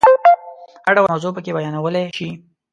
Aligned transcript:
هر 0.85 0.93
ډول 0.97 1.07
موضوع 1.13 1.31
پکې 1.35 1.51
بیانولای 1.55 2.05
شي. 2.17 2.29